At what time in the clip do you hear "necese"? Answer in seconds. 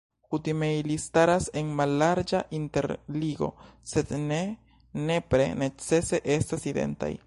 5.65-6.27